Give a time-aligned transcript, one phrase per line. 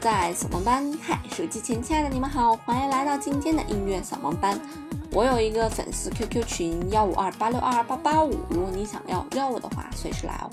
[0.00, 0.90] 在扫盲班。
[1.02, 4.58] 嗨，手机前亲爱的你们好，欢迎来到今天的音乐扫盲班。
[5.12, 10.50] 我有一个粉丝 QQ 群幺五二八六二八八五，如果你想要要我的话，随时来哦。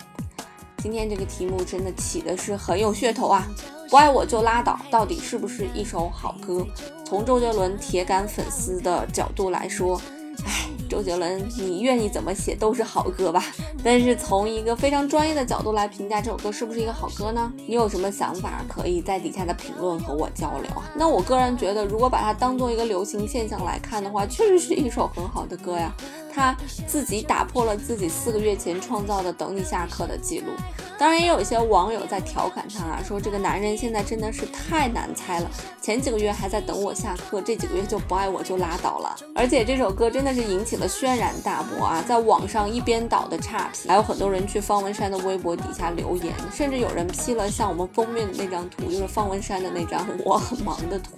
[0.80, 3.48] 今天这个题目真的起的是很有噱头啊！
[3.89, 6.68] 不爱我就拉倒，到底是不是一首好歌？
[7.05, 10.02] 从周杰伦铁杆粉丝的角度来说。
[10.45, 13.44] 唉，周杰伦，你愿意怎么写都是好歌吧？
[13.84, 17.52] 但是从一个非常专业的角度来评价这首歌是不是一个好歌呢？
[17.68, 20.72] 你有什么想法，可以在底下的评论和我交流。
[20.96, 25.94] 那我个人觉得，如果把它当做一个流行现象来看的话，确实是一首很好的歌呀。
[26.34, 26.55] 他
[26.86, 30.52] 自己打破了自己四个月前创造的“等你下课”的记录。
[30.97, 35.51] 当然，也有一些网友在调侃他啊，说这个男人现在真的是太难猜了。
[35.79, 39.15] 前几个月还在等我下课，这几个月就不爱我就拉倒了。
[39.35, 51.11] 而且这首歌真的是引起了轩然大波啊，在网上一边倒的差评，还有很多人去方文山的微博底下留言，甚至有人 P 了像我们封面的那张图，就是方文山的那张我很忙的图。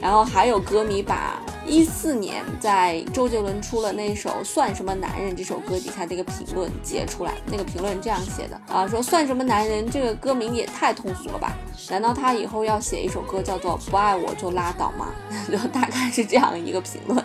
[0.00, 11.56] 然后还有歌迷把一四年在周杰伦出了那首《算什么男人》这首歌底下的一个评论截出来，那个评论这样写的啊，说算什么男人，这个歌名也太通俗了吧？
[11.90, 15.08] 难道他以后要写一首歌叫做《不爱我就拉倒》吗？
[15.50, 17.24] 就大概是这样一个评论，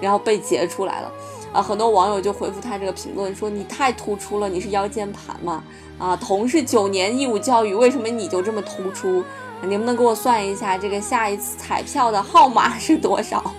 [0.00, 1.12] 然后被截出来了
[1.52, 5.62] 啊，很多网友就回复他这个评论说你太突出了，你是腰间盘吗？
[5.98, 9.22] 啊，同是九年义务教育，为什么你就这么突出？
[9.62, 13.54] 你能不能给我算一下这个下一次彩票的号码是多少？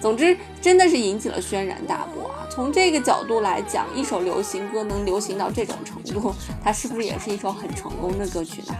[0.00, 2.46] 总之，真的是引起了轩然大波啊！
[2.50, 8.74] 从这个角度来讲，一首流行歌能流行到这种程度，它是不是也是一首很成功的歌曲呢？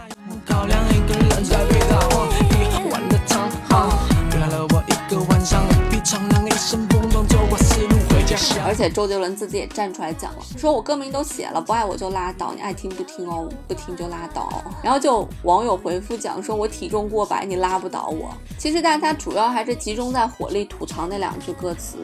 [8.65, 14.49] 而且周杰伦自己也站出来讲了，说我歌名都写了，不爱我就拉倒，你爱听不听哦，不听就拉倒。
[14.83, 18.31] 然后就网友回复讲说，我体重过百，你拉不倒我。
[18.57, 21.97] 其实大家主要还是集中在火力吐槽那两句歌词，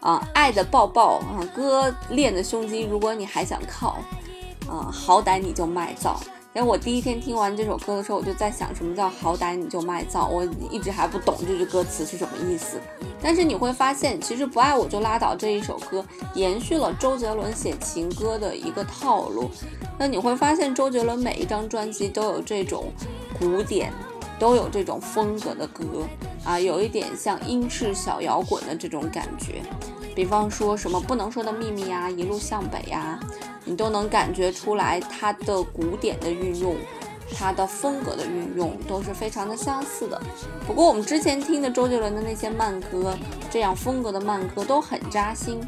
[0.00, 3.98] 啊，爱的抱抱啊，哥练的胸肌，如果你还想靠，
[4.68, 6.20] 啊，好歹你就卖造。
[6.52, 10.26] 因为我第一天听完这首歌的时候，我就在想，什么叫好歹你就卖造？
[10.26, 12.80] 我一直还不懂这句歌词是什么意思。
[13.22, 19.48] 但是你会发现，其实不爱我就拉倒这一首歌，延续了周杰伦写情歌的一个套路。
[19.96, 22.92] 那你会发现，周杰伦每一张专辑都有这种
[23.38, 23.92] 古典，
[24.36, 25.84] 都有这种风格的歌
[26.42, 29.62] 啊，有一点像英式小摇滚的这种感觉。
[30.16, 33.20] 比方说什么不能说的秘密呀，一路向北呀，
[33.64, 36.76] 你都能感觉出来它的古典的运用，
[37.36, 40.20] 它的风格的运用都是非常的相似的。
[40.66, 43.16] 不过我们之前听的周杰伦的那些慢歌，
[43.50, 45.60] 这样风格的慢歌都很扎心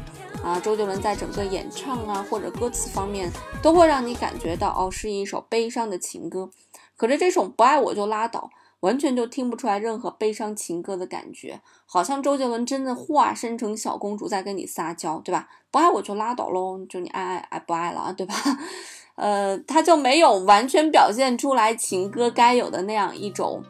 [0.43, 0.59] 啊。
[0.59, 3.31] 周杰伦在整个演唱啊或者歌词方面，
[3.61, 6.49] 都会让你感觉到哦是一首悲伤的情歌。
[6.95, 8.49] 可是这首不爱我就拉倒。
[8.83, 15.47] 完全就听不出来任何悲伤情歌的感觉，好像周杰伦真的化身成小公主在跟你撒娇，对吧？
[15.71, 18.35] 不爱我就拉倒喽，就你爱爱爱不爱了，对吧？
[19.15, 23.63] 呃，他就没有完全表现出来情歌该有的那样一种，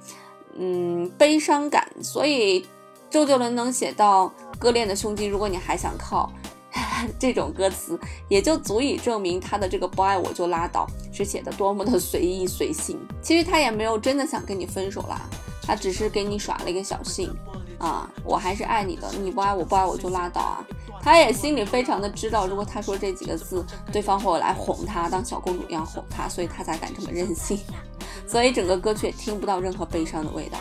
[0.58, 1.88] 嗯，悲伤感。
[2.02, 2.66] 所以
[3.12, 6.32] 周杰伦能写到割裂的胸肌，如果你还想靠。
[7.20, 13.00] 这种歌词也就足以证明他的这个不爱我就拉倒是写的多么的随意随性。
[13.22, 15.22] 其实他也没有真的想跟你分手啦，
[15.62, 17.34] 他只是给你耍了一个小性
[17.78, 20.66] 啊，我还是爱你的，你不爱我不爱我就拉倒啊。
[21.02, 27.60] 他也心里非常的知道，如果他说这几个字，对方会来哄他，当小公主一样哄他，所以他才敢这么任性。
[28.26, 30.58] 所以整个歌曲也听不到任何悲伤的味道。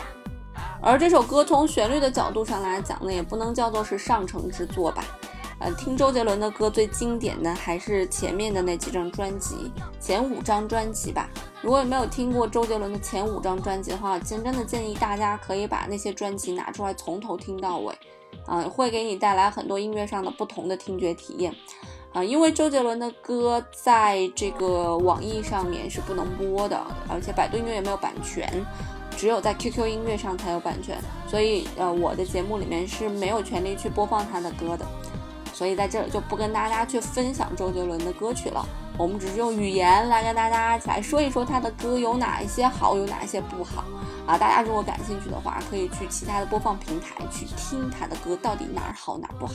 [0.81, 5.05] 而这首歌从旋律的角度上来讲呢，也不能叫做是上乘之作吧。
[5.59, 11.29] 呃，听周杰伦的歌最经典的还是前面的那几张专辑，前五张专辑吧。
[11.61, 17.97] 如果没有听过周杰伦的前五张专辑的话，真真的建议大家可以把那些专辑拿出来从头听到尾，
[18.45, 21.55] 啊，会给你带来很多音乐上的不同的听觉体验。
[22.11, 26.79] 啊，因为周杰伦的歌在这个网易上面是不能播的，
[27.09, 28.63] 而且百度音乐也没有版权，
[29.17, 30.95] 只有在 QQ 音乐上才有版权，
[31.27, 34.85] 所以呃，我的节目里面是没有权利去播放他的歌的。
[35.53, 38.65] 所以在这里就不跟大家去分享周杰伦的歌曲了，
[38.97, 43.85] 我们只是用语言来跟大家来说一说他的歌有哪一些好，有哪一些不好
[44.25, 44.35] 啊。
[44.37, 49.53] 大家如果感兴趣的话，可以去其他的播放平台去听他的歌，到底哪儿好哪儿不好。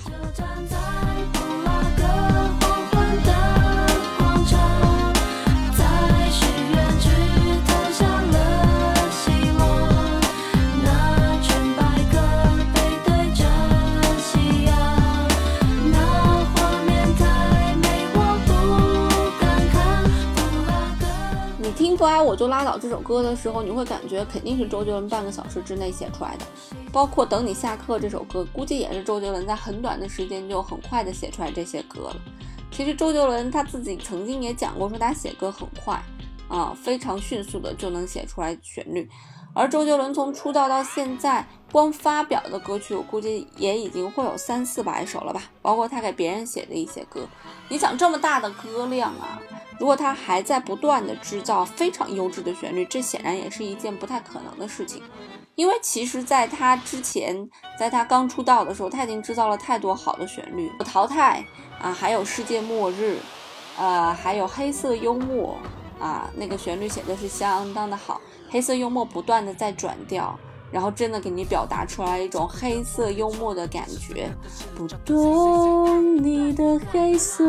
[22.39, 26.47] 就拉倒这首歌的时候，你会感觉肯定是周杰伦半个小时之内写出来的。
[26.93, 32.17] 包括等你下课这首歌，估计也是周杰伦在很短的时间就很快的写出来这些歌了。
[32.71, 36.01] 其实周杰伦他自己曾经也讲过，说他写歌很快
[36.49, 39.11] 啊，非常迅速的就能写出来旋律。
[39.53, 47.27] 而周杰伦从出道到现在，光发表的歌曲，我估计也已经会有三四百首了吧，包括他给别人写的一些歌。
[47.69, 49.41] 你想这么大的歌量啊，
[49.79, 55.03] 如果他还在不断的制造非常优质的旋律，这显然也是一件不太可能的事情。
[55.55, 57.49] 因为其实，在他之前，
[57.79, 61.45] 在他刚出道的时候，他已经制造了太多好的旋律，淘汰
[61.81, 63.19] 啊，还有世界末日，
[63.77, 65.57] 呃，还有黑色幽默
[65.99, 68.21] 啊，那个旋律写的是相当的好。
[68.49, 70.39] 黑色幽默不断的在转调，
[70.71, 74.31] 然后真的给你表达出来一种黑色幽默的感觉。
[74.77, 77.45] 不懂你的黑色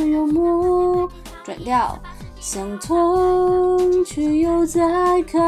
[0.00, 1.10] 幽默，
[1.46, 1.96] 转调，
[2.40, 5.38] 想通却又在考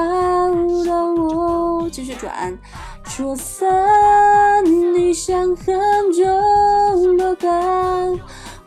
[0.87, 2.57] 到我，继续转，
[3.05, 4.65] 说散
[4.95, 5.67] 你想很
[6.13, 6.25] 久
[7.17, 7.51] 了吧，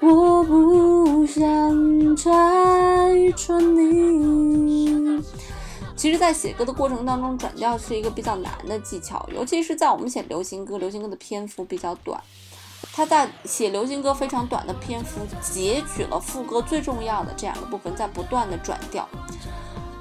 [0.02, 2.30] 我不想拆
[3.38, 5.24] 穿你。
[5.96, 12.20] 其实，在写歌的过程当中，转调是一个比较难的技巧，尤其是在我们写流行歌，流行歌的篇幅比较短，
[12.94, 19.08] 他在写流行歌非常短的篇幅，截取了副歌最重要的这两个部分，在不断的转调。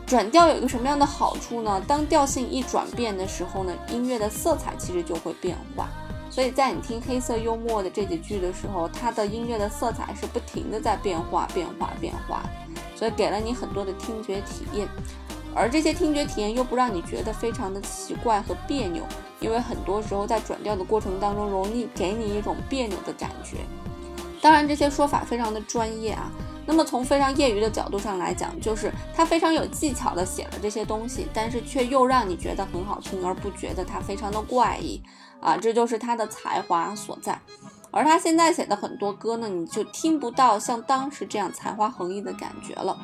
[0.06, 1.80] 转调有一个什么样的好处呢？
[1.86, 5.88] 当调性一转变的时候呢，音乐的色彩其实就会变化。
[6.28, 12.42] 所以在你听黑色幽默的这几句的时候，它的音乐的色彩是不停的在变化、变化、变化，
[12.96, 14.88] 所以给了你很多的听觉体验。
[15.54, 19.04] 而这些听觉体验又不让你觉得非常的奇怪和别扭，
[19.40, 23.58] 因为很多时候在转调的过程当中，容易给你一种别扭的感觉。
[24.40, 26.30] 当然，这些说法非常的专业啊。
[26.66, 35.02] 那么从非常业余的角度上来讲，就是他非常有技巧的写了这些东西，但是却又让你觉得很好听，而不觉得他非常的怪异
[35.40, 37.40] 啊，这就是他的才华所在。
[37.90, 42.96] 而他现在写的很多歌呢，你就听不到像当时这样才华横溢的感觉了。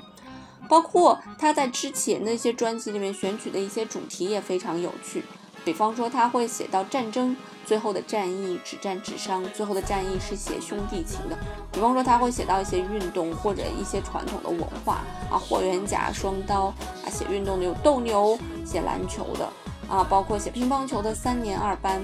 [0.68, 5.24] 包括他在之前的一些专辑里面选取的一些主题也非常有趣，
[5.66, 11.36] 比方说他会写到战争，最后的战役只战只伤，最后的战役是写兄弟情的；
[11.72, 16.72] 比方说他会写到一些运动或者一些传统的文化啊，霍元甲、双刀
[17.04, 19.48] 啊，写运动的有斗牛，写篮球的
[19.88, 22.00] 啊，包括写乒乓球的三年二班，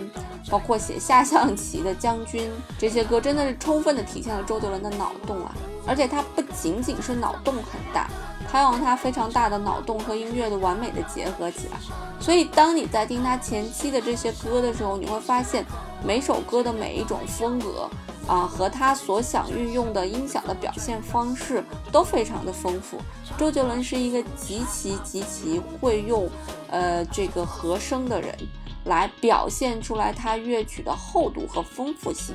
[0.50, 5.54] 包括写下象棋的将军，这些歌真的是充分的体现了周杰伦的脑洞啊，
[5.86, 8.10] 而且他不仅仅是脑洞很大。
[8.52, 11.78] 他用他非常大的脑洞和音乐的完美的结合起来，
[12.20, 15.64] 所以当你在听他前期的这些歌的时候，你会发现
[16.04, 17.88] 每首歌的每一种风格
[18.26, 22.99] 啊，和他所想运用的音响的表现方式都非常的丰富。
[23.38, 26.28] 周杰伦是一个极其极其会用
[26.69, 28.37] 呃这个和声的人，
[28.84, 32.34] 来表现出来他乐曲的厚度和丰富性。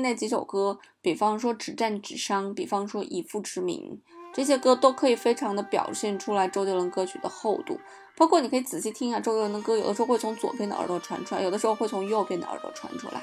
[0.00, 4.00] 那几首歌，比方说《只战只伤》，比方说《以父之名》，
[4.34, 7.78] 这些歌都可以非常的表现出来周杰伦歌曲的厚度。
[8.16, 13.22] 包括你可以仔细听一下周杰伦的歌，有的时候会从左边的耳朵传出来，有的时候会从右边的耳朵传出来。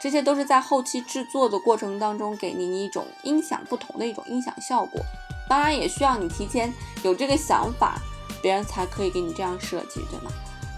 [0.00, 5.00] 这些都是在后期制作的过程当中给你一种音响不同的一种音响效果。
[5.48, 6.70] 当然也需要你提前
[7.02, 7.98] 有这个想法，
[8.42, 10.30] 别人才可以给你这样设计，对吗？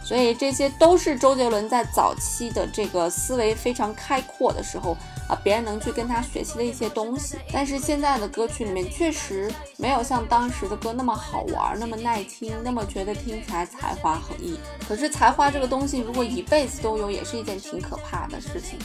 [0.07, 4.97] 所以这些都是周杰伦在早期的这个思维非常开阔的时候
[5.29, 7.37] 啊，别人能去跟他学习的一些东西。
[7.53, 14.57] 但是现在的歌曲里面确实没有像当时的歌那么好玩，那么耐听，那么觉得听起来才华横溢。
[14.89, 18.79] 可是才华这个东西，如果一辈子都有，也是一件挺可怕的事情。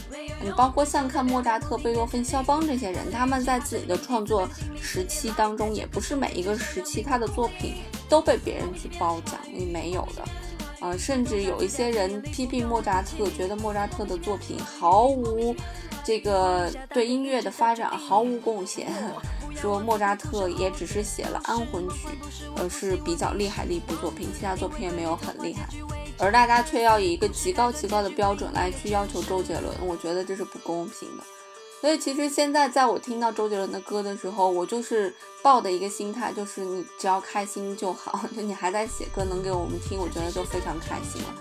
[0.43, 4.49] 你包括像看莫扎特、贝多芬、肖邦这些人，他们在自己的创作
[4.81, 7.75] 时期当中，也不是每一个时期他的作品
[8.09, 10.23] 都被别人去褒奖，你没有的。
[10.81, 15.55] 啊，甚至有一些人批评莫扎特，觉得莫扎特的作品毫无
[16.03, 18.91] 这个对音乐的发展毫无贡献，
[19.55, 22.07] 说莫扎特也只是写了安魂曲，
[22.55, 25.69] 呃是比较厉害的一部作品，其他作品也没有很厉害，
[26.17, 31.23] 而大家却要以一个极高极高的标准来去要求周杰伦，我觉得这是不公平的。
[31.81, 41.33] 所以其实现在在我听到周杰伦的歌的时候，我就是抱的一个心态，就是你只要开心就好， 就你还在写歌能给我们听，我觉得就非常开心了。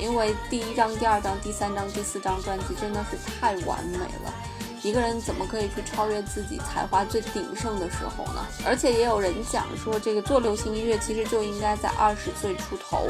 [0.00, 4.32] 因为第一张、第二张、第三张、第四张专辑真的是太完美了。
[4.82, 8.46] 一个人怎么可以去超越自己才华最鼎盛的时候呢？
[8.64, 13.08] 而且也有人讲说，这个做流行音乐其实就应该在二十岁出头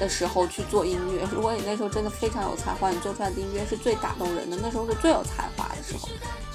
[0.00, 1.26] 的时候去做音乐。
[1.30, 6.08] 如果你那时候真的非常有才华，你做出来的音乐是最打动人的，那时候是最有才华的时候。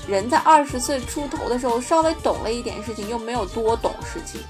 [0.07, 4.41] 人在二十岁出头的时候，稍微懂了一点事情，又没有多懂事情，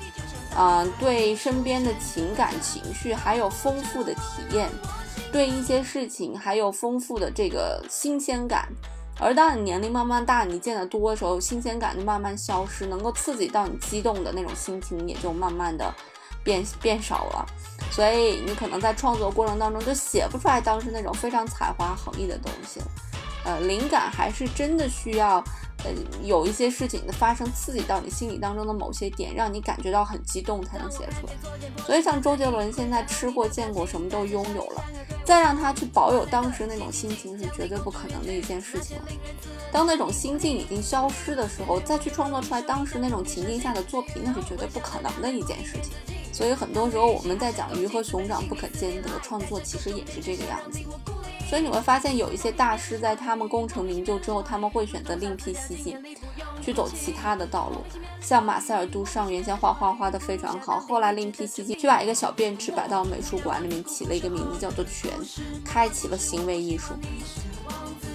[0.58, 4.22] 嗯，对身边的情感情绪还有丰富的体
[4.54, 4.70] 验，
[5.32, 8.70] 对一些事情还有丰富的这个新鲜感。
[9.20, 15.94] 而当你年龄慢慢大，你见得多的时候，新鲜感就慢慢消失，能够刺激到你激动的那种心情也就慢慢的
[16.44, 17.46] 变变少了。
[17.92, 22.86] 所以你可能在创作过程当中就写不出来当时那种非常才华横溢的东西了。
[23.46, 25.44] 呃，灵感还是真的需要。
[25.83, 25.91] 呃，
[26.24, 31.33] 有一些事情的发生刺激到你心里当中的某些点，让你感觉到很激动才能写出来。
[31.86, 34.83] 所以像周杰伦现在吃过见过什么都拥有了，
[35.24, 39.03] 再让他去保有当时那种心情是绝对不可能的一件事情了。
[39.71, 45.93] 当那种心境已经消失的时候，再去创作出来当时那种情境下的作品，那是绝对不可能的一件事情。
[46.33, 50.79] 所以很多时候我们在讲鱼和熊掌不可兼得，创作其实也是这个样子。
[51.50, 56.00] 所以你会发现，有一些大师在他们功成名就之后，他们会选择另辟蹊径，
[56.62, 57.82] 去走其他的道路。
[58.22, 65.12] 像马塞尔·杜尚原先画画画的非常好，后来另辟蹊径，去把一个小便池摆到美术馆里面，起了一个名字叫做“泉”，
[65.65, 66.94] 开启了行为艺术。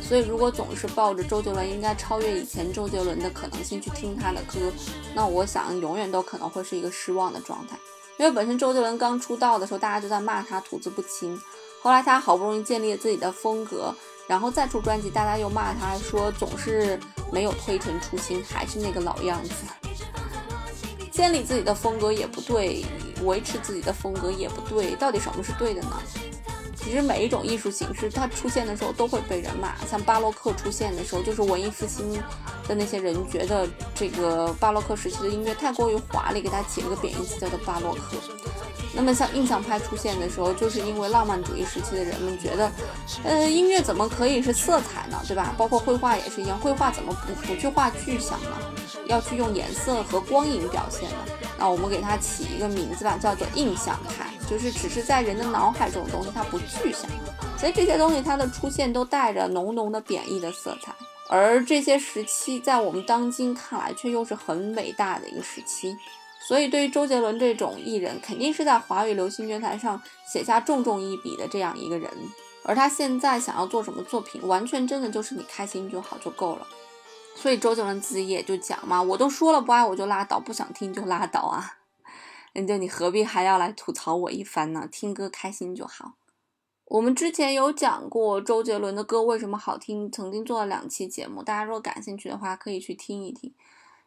[0.01, 4.73] 所以，如果总是抱着周杰伦应该超越以前周杰伦的可能性去听他的歌，
[5.13, 7.77] 那我想永远都可能会是一个失望的状态。
[8.17, 11.37] 因为本身周杰伦刚出道的时候，大家就在骂他吐字不清。
[11.85, 13.95] 后来他好不容易建立了自己的风格，
[14.27, 16.99] 然后再出专辑，大家又骂他说总是
[17.31, 19.51] 没有推陈出新，还是那个老样子。
[21.11, 22.87] 建立自己的风格也不对，
[23.25, 26.01] 维持自己的风格也不对，到底什么是对的呢？
[26.75, 29.77] 其实每一种艺术形式，它出现的时候都会被人骂。
[29.85, 32.11] 像巴洛克出现的时候，就是文艺复兴
[32.67, 38.17] 的那些人觉得这个巴洛克时期的音乐太过于华丽，给它起了个贬义词叫做巴洛克。
[38.95, 42.71] 那么像印象派出现的时候，就是因为浪漫主义时期的人们觉得，
[43.25, 45.21] 呃，音乐怎么可以是色彩呢？
[45.27, 45.55] 对吧？
[45.59, 48.57] 包括绘画也是一样，绘画怎么不不去画具象呢？
[49.07, 51.17] 要去用颜色和光影表现呢？
[51.59, 54.27] 那我们给它起一个名字吧，叫做印象派。
[54.47, 57.11] 就是只是在人的脑海这种东西，它不具象，
[57.59, 60.95] 所以这些东西它的出现都带着浓浓的贬义的色彩。
[61.31, 65.97] 而这些时期在我们当今看来，却又是很伟大的一个时期。
[66.47, 72.11] 所以对于周杰伦这种艺人，肯定是在华语流行乐坛上写下重重一笔的这样一个人。
[72.65, 76.67] 而他现在想要做什么作品，完全真的就是你开心就好就够了。
[77.35, 81.79] 所以周杰伦自己也就讲嘛，我都说了不爱我就拉倒，不想听就拉倒啊。
[82.53, 84.87] 那就你何必还要来吐槽我一番呢？
[84.91, 86.15] 听歌开心就好。
[86.85, 93.53] 我们之前有讲过周杰伦的歌为什么好听，曾经做了两期节目，大家如果感兴趣的话可以去听一听。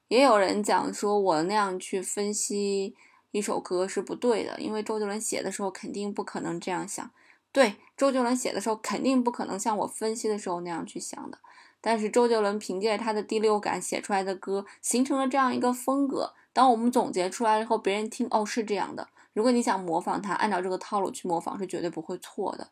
[0.07, 2.95] 也有人讲说我那样去分析
[3.31, 7.09] 一首歌是不对的，因为周杰伦写的时候肯定不可能这样想。
[7.51, 11.39] 对，周杰伦写的时候肯定不可能像我分析的时候那样去想的。
[11.81, 16.33] 但是周杰伦凭借他的第六感写出来的歌，形成了这样一个风格。
[16.51, 19.07] 当我们总结出来以后，别人听哦是这样的。
[19.33, 22.67] 如果你想模仿他，按照这个套路去模仿是绝对不会错的。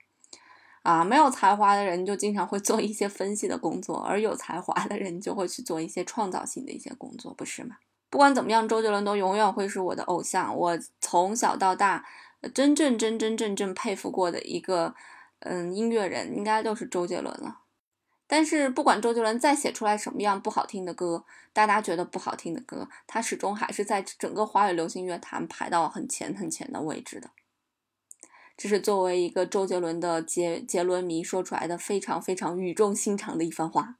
[0.85, 7.77] 啊，没有才华的人就经常会做一些分析的工作，而有才华的人就会去做一些创造性的一些工作，不是吗？
[8.11, 10.55] 不管怎么样，周杰伦都永远会是我的偶像。
[10.55, 12.05] 我从小到大，
[12.53, 14.93] 真正真真正正佩服过的一个
[15.39, 17.61] 嗯音乐人，应该就是周杰伦了。
[18.27, 27.31] 但是不管周杰伦再写出来什么样不好听的歌，大家觉得不好听的歌，他始终还是在整个华语流行乐坛排到很前很前的位置的。
[28.57, 33.97] 这是作为一个周杰伦的杰杰伦迷说出来的非常非常语重心长的一番话。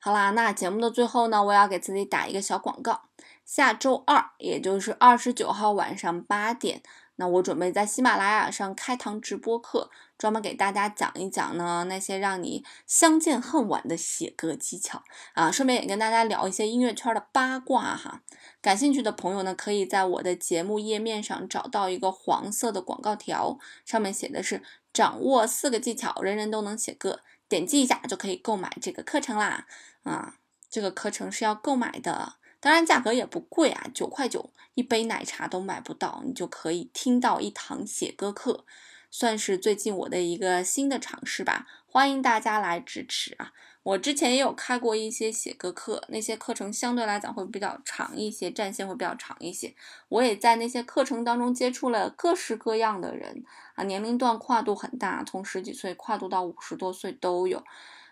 [0.00, 3.08] 好啦，那节目的最后呢，我要给自己打一个小广告，
[3.44, 6.82] 下周二，也就是二十九号晚上八点。
[7.16, 15.02] 那我准备在喜马拉雅上开堂直播课，专门给大家讲一讲呢那些让你相见恨晚的写歌技巧
[15.34, 18.22] 啊，顺便也跟大家聊一些音乐圈的八卦哈。
[18.60, 29.66] 感兴趣的朋友呢，可以在我的节目页面上找到一个黄色的广告条，上面写的是掌握四个技巧，人人都能写歌，点击一下就可以购买这个课程啦
[30.02, 30.34] 啊，
[30.68, 32.34] 这个课程是要购买的。
[32.60, 38.64] 当然价格也不贵啊，九块九一杯奶茶都买不到，你就可以听到一堂写歌课。
[39.10, 43.52] 算是最近我的一个新的尝试吧，欢迎大家来支持啊！
[43.82, 49.74] 我之前也有开过一些写歌课，那些课程相对来讲会比较长一些，战线会比较长一些。
[50.10, 53.42] 我也在那些课程当中接触了各式各样的人
[53.76, 57.64] 啊，年龄段跨度很大，从十几岁跨度到五十多岁都有。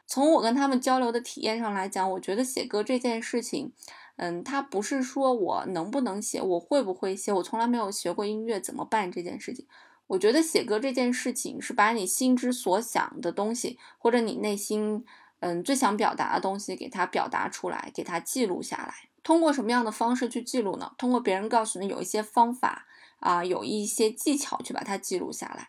[0.07, 3.73] 从我跟他们交流的体验上来讲，我觉得写歌这件事情，
[4.17, 9.67] 嗯，它不是说我能不能写，我会不会写，我从来没有学过音乐怎么办这件事情。
[10.09, 15.05] 我觉得写歌这件事情是把你心之所想的东西，或者你内心。
[15.41, 19.11] 嗯，最想表达的东西给它表达出来，给它记录下来。
[19.23, 20.93] 通过什么样的方式去记录呢？
[20.97, 22.87] 通过别人告诉你有一些方法
[23.21, 25.69] 啊，有一些技巧去把它记录下来。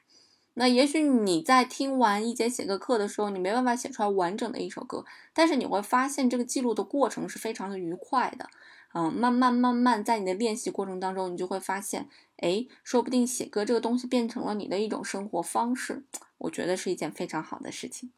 [0.54, 5.04] 那也许你在听完一节写歌课的时候，你没办法写出来完整的一首歌，
[5.34, 8.50] 但是你会发现这个记录的过程是非常的愉快的。
[8.94, 16.04] 嗯，慢慢慢慢在你的练习过程当中，你就会发现，哎，说不定写歌这个东西变成了你的一种生活方式。
[16.38, 18.12] 我觉得是一件非常好的事情。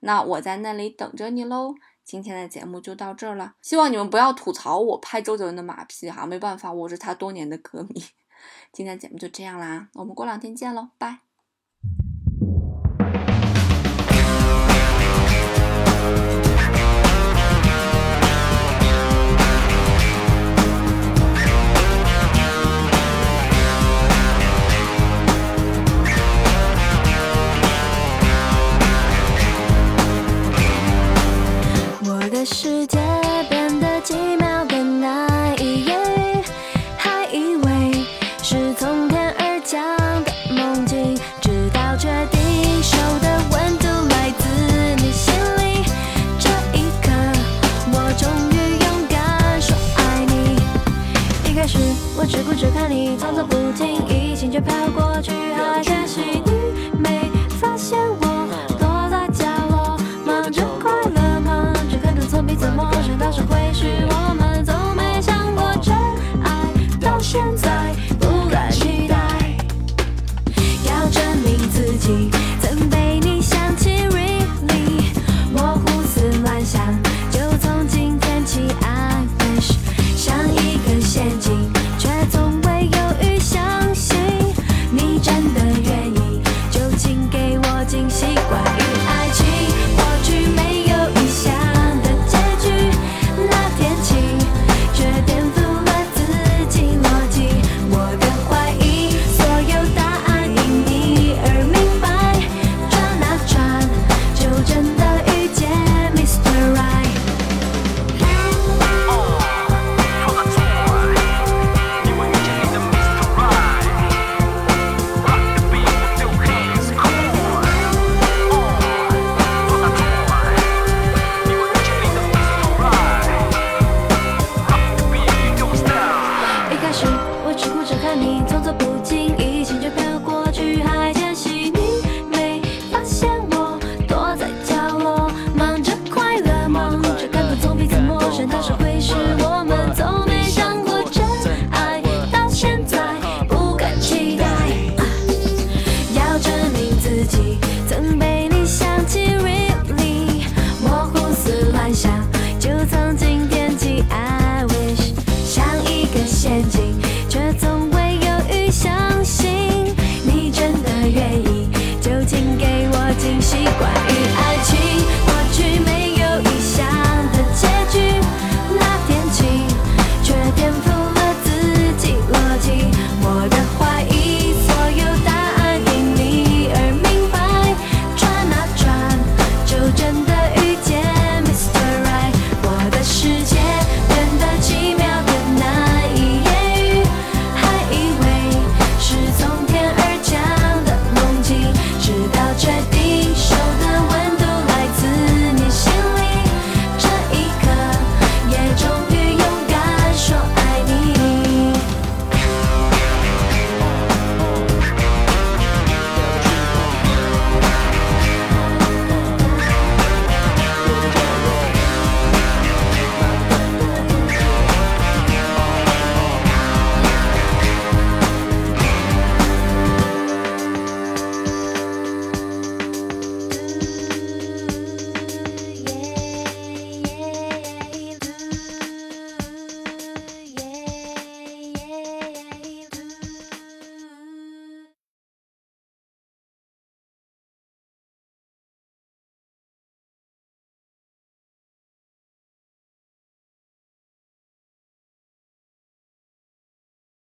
[0.00, 1.74] 那我在那里等着你喽。
[2.02, 8.02] 今天的节目就到这儿了，希望你们不要吐槽我拍周杰伦的马屁哈，没办法，我是他多年的歌迷。
[8.72, 11.29] 今天节目就这样啦，我们过两天见喽，拜。